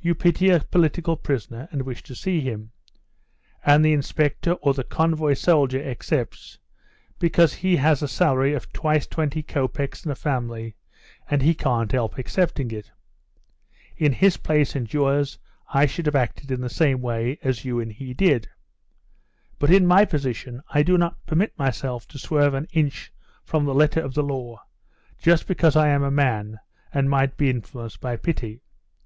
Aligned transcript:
You 0.00 0.14
pity 0.14 0.48
a 0.48 0.60
political 0.60 1.18
prisoner 1.18 1.68
and 1.70 1.82
wish 1.82 2.02
to 2.04 2.14
see 2.14 2.40
him. 2.40 2.70
And 3.62 3.84
the 3.84 3.92
inspector 3.92 4.52
or 4.52 4.72
the 4.72 4.82
convoy 4.82 5.34
soldier 5.34 5.82
accepts, 5.84 6.58
because 7.18 7.52
he 7.52 7.76
has 7.76 8.00
a 8.02 8.08
salary 8.08 8.54
of 8.54 8.72
twice 8.72 9.06
twenty 9.06 9.42
copecks 9.42 10.02
and 10.02 10.10
a 10.10 10.14
family, 10.14 10.76
and 11.28 11.42
he 11.42 11.52
can't 11.52 11.92
help 11.92 12.16
accepting 12.16 12.70
it. 12.70 12.90
In 13.98 14.12
his 14.12 14.38
place 14.38 14.74
and 14.74 14.90
yours 14.90 15.38
I 15.68 15.84
should 15.84 16.06
have 16.06 16.16
acted 16.16 16.50
in 16.50 16.62
the 16.62 16.70
same 16.70 17.02
way 17.02 17.38
as 17.42 17.66
you 17.66 17.78
and 17.78 17.92
he 17.92 18.14
did. 18.14 18.48
But 19.58 19.70
in 19.70 19.86
my 19.86 20.06
position 20.06 20.62
I 20.70 20.82
do 20.82 20.96
not 20.96 21.18
permit 21.26 21.52
myself 21.58 22.08
to 22.08 22.18
swerve 22.18 22.54
an 22.54 22.66
inch 22.72 23.12
from 23.44 23.66
the 23.66 23.74
letter 23.74 24.00
of 24.00 24.14
the 24.14 24.22
law, 24.22 24.58
just 25.18 25.46
because 25.46 25.76
I 25.76 25.88
am 25.88 26.02
a 26.02 26.10
man, 26.10 26.60
and 26.94 27.10
might 27.10 27.36
be 27.36 27.50
influenced 27.50 28.00
by 28.00 28.16
pity. 28.16 28.62